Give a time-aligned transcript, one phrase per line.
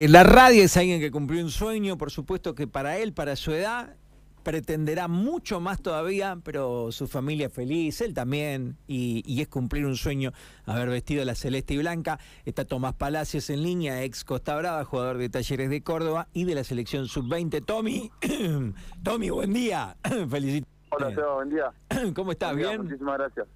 [0.00, 3.50] La radio es alguien que cumplió un sueño, por supuesto que para él, para su
[3.52, 3.96] edad,
[4.44, 9.96] pretenderá mucho más todavía, pero su familia feliz, él también, y, y, es cumplir un
[9.96, 10.30] sueño
[10.66, 12.20] haber vestido la celeste y blanca.
[12.44, 16.54] Está Tomás Palacios en línea, ex Costa Brava, jugador de Talleres de Córdoba y de
[16.54, 17.64] la selección sub-20.
[17.64, 18.12] Tommy,
[19.02, 19.96] Tommy, buen día.
[20.04, 20.68] Felicitaciones.
[20.90, 21.72] Hola, Seba, buen día.
[22.14, 22.50] ¿Cómo estás?
[22.50, 22.82] Buen día, ¿Bien?
[22.84, 23.48] Muchísimas gracias.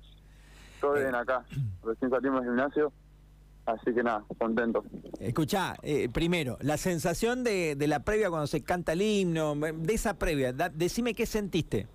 [0.80, 1.44] Todo bien acá.
[1.84, 2.92] Recién salimos del gimnasio.
[3.64, 4.84] Así que nada, contento.
[5.20, 9.94] Escuchá, eh, primero, la sensación de, de, la previa cuando se canta el himno, de
[9.94, 11.86] esa previa, da, decime qué sentiste.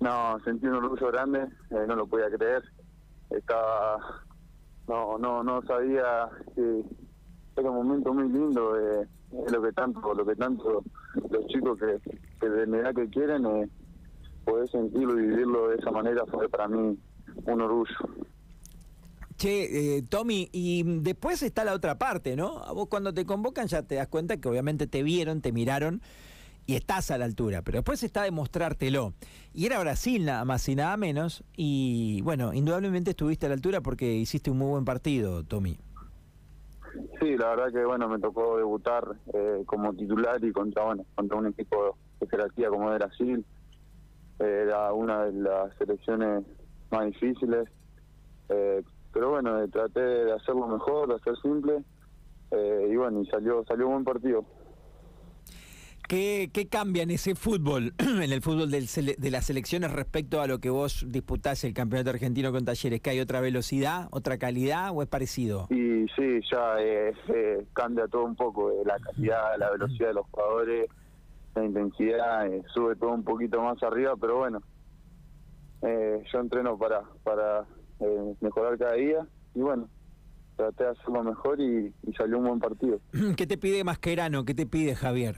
[0.00, 1.40] No, sentí un orgullo grande,
[1.70, 2.64] eh, no lo podía creer.
[3.30, 4.24] Estaba,
[4.88, 6.82] no, no, no sabía que
[7.56, 9.06] era un momento muy lindo, eh,
[9.46, 10.82] es lo que tanto, lo que tanto
[11.30, 12.00] los chicos que,
[12.40, 13.68] que de la edad que quieren, eh,
[14.44, 16.98] poder sentirlo y vivirlo de esa manera fue para mí
[17.44, 17.94] un orgullo.
[19.40, 22.58] Che, eh, Tommy, y después está la otra parte, ¿no?
[22.58, 26.02] A vos cuando te convocan ya te das cuenta que obviamente te vieron, te miraron
[26.66, 29.14] y estás a la altura, pero después está demostrártelo.
[29.54, 33.80] Y era Brasil nada más y nada menos, y bueno, indudablemente estuviste a la altura
[33.80, 35.78] porque hiciste un muy buen partido, Tommy.
[37.18, 41.38] Sí, la verdad que bueno, me tocó debutar eh, como titular y contra, bueno, contra
[41.38, 43.42] un equipo de jerarquía como Brasil.
[44.38, 46.44] Eh, era una de las selecciones
[46.90, 47.70] más difíciles.
[48.50, 51.82] Eh, pero bueno, traté de hacerlo mejor, de hacer simple,
[52.50, 54.44] eh, y bueno, y salió, salió un buen partido.
[56.08, 60.48] ¿Qué, ¿Qué, cambia en ese fútbol, en el fútbol del, de las selecciones respecto a
[60.48, 63.00] lo que vos disputás el campeonato argentino con Talleres?
[63.00, 65.68] ¿Que hay otra velocidad, otra calidad o es parecido?
[65.70, 70.26] Y sí, ya eh, eh, cambia todo un poco, la calidad, la velocidad de los
[70.32, 70.88] jugadores,
[71.54, 74.60] la intensidad, sube todo un poquito más arriba, pero bueno,
[75.82, 77.66] yo entreno para, para
[78.00, 79.88] eh, mejorar cada día y bueno,
[80.56, 83.00] traté de hacerlo mejor y, y, salió un buen partido.
[83.36, 84.44] ¿Qué te pide Mascherano?
[84.44, 85.36] ¿Qué te pide Javier?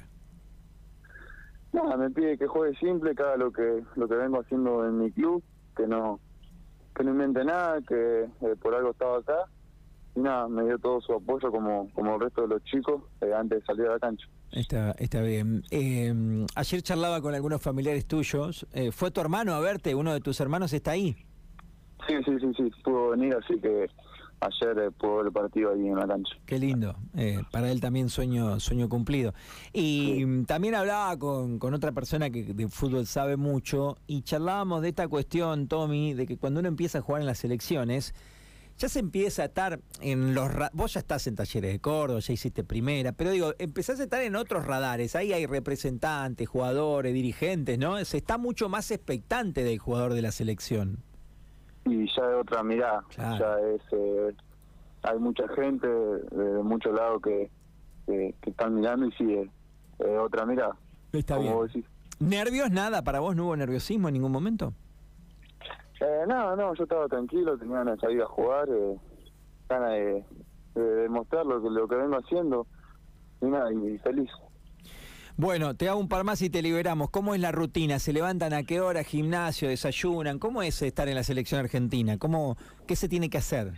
[1.72, 4.98] Nada, me pide que juegue simple, que haga lo que lo que vengo haciendo en
[4.98, 5.42] mi club,
[5.74, 6.20] que no
[6.94, 9.46] que no invente nada, que eh, por algo estaba acá
[10.14, 13.32] y nada, me dio todo su apoyo como como el resto de los chicos eh,
[13.34, 14.26] antes de salir a la cancha.
[14.50, 15.62] Está, está bien.
[15.70, 18.66] Eh, ayer charlaba con algunos familiares tuyos.
[18.90, 19.94] ¿Fue tu hermano a verte?
[19.94, 21.16] ¿Uno de tus hermanos está ahí?
[22.06, 23.88] Sí, sí, sí, sí, pudo venir, así que
[24.40, 26.34] ayer eh, pudo ver el partido ahí en la cancha.
[26.46, 29.34] Qué lindo, eh, para él también sueño sueño cumplido.
[29.72, 30.44] Y sí.
[30.46, 35.08] también hablaba con, con, otra persona que de fútbol sabe mucho y charlábamos de esta
[35.08, 38.14] cuestión, Tommy, de que cuando uno empieza a jugar en las elecciones,
[38.78, 40.50] ya se empieza a estar en los...
[40.72, 44.22] Vos ya estás en Talleres de Córdoba, ya hiciste primera, pero digo, empezás a estar
[44.22, 48.02] en otros radares, ahí hay representantes, jugadores, dirigentes, ¿no?
[48.04, 50.98] Se está mucho más expectante del jugador de la selección
[51.84, 53.38] y ya es otra mirada, claro.
[53.38, 54.34] ya es eh,
[55.02, 57.50] hay mucha gente de muchos lados que,
[58.06, 59.48] que, que, están mirando y sí es,
[59.98, 60.76] es otra mirada.
[61.12, 61.56] Está bien.
[62.20, 63.02] ¿Nervios nada?
[63.02, 64.72] ¿Para vos no hubo nerviosismo en ningún momento?
[66.00, 68.96] Eh, no, no, yo estaba tranquilo, tenía ganas de salir a jugar, eh,
[69.68, 70.24] ganas de,
[70.74, 72.66] de demostrar lo que, lo que vengo haciendo
[73.40, 74.30] y nada, y feliz.
[75.36, 77.10] Bueno, te hago un par más y te liberamos.
[77.10, 77.98] ¿Cómo es la rutina?
[77.98, 79.02] ¿Se levantan a qué hora?
[79.02, 79.68] ¿Gimnasio?
[79.68, 80.38] ¿Desayunan?
[80.38, 82.18] ¿Cómo es estar en la selección argentina?
[82.18, 82.56] ¿Cómo,
[82.86, 83.72] ¿Qué se tiene que hacer?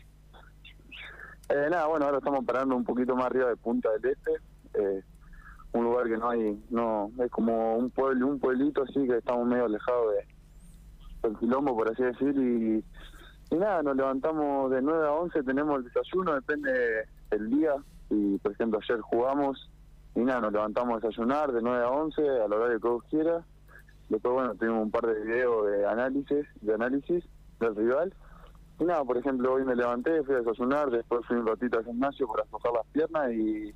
[1.48, 4.32] Eh, nada, bueno, ahora estamos parando un poquito más arriba de Punta del Este.
[4.74, 5.02] Eh,
[5.72, 9.46] un lugar que no hay, no, es como un pueblo, un pueblito así que estamos
[9.46, 12.34] medio alejados de, del quilombo, por así decir.
[12.36, 12.84] Y,
[13.54, 16.72] y nada, nos levantamos de 9 a 11, tenemos el desayuno, depende
[17.30, 17.74] del día.
[18.10, 19.70] Y por ejemplo, ayer jugamos
[20.14, 23.02] y nada, nos levantamos a desayunar de 9 a 11 a la hora que vos
[23.10, 23.44] quieras.
[24.08, 27.24] Después, bueno, tuvimos un par de videos de análisis, de análisis
[27.58, 28.14] del rival.
[28.78, 31.84] Y nada, por ejemplo, hoy me levanté, fui a desayunar, después fui un ratito al
[31.84, 33.74] gimnasio para aflojar las piernas y,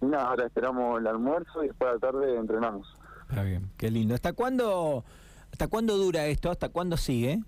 [0.00, 2.94] y nada, ahora esperamos el almuerzo y después de la tarde entrenamos.
[3.28, 4.14] Está bien, qué lindo.
[4.14, 5.04] ¿Hasta cuándo,
[5.52, 6.50] hasta cuándo dura esto?
[6.50, 7.40] ¿Hasta cuándo sigue?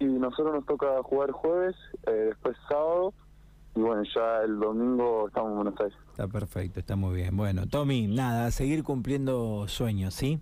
[0.00, 1.76] Y nosotros nos toca jugar jueves,
[2.06, 3.14] eh, después sábado
[3.74, 5.98] y bueno, ya el domingo estamos en Buenos Aires.
[6.18, 7.36] Está perfecto, está muy bien.
[7.36, 10.40] Bueno, Tommy, nada, seguir cumpliendo sueños, ¿sí?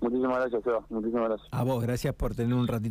[0.00, 0.86] Muchísimas gracias, Seba.
[0.88, 1.48] Muchísimas gracias.
[1.52, 2.88] A vos, gracias por tener un ratito.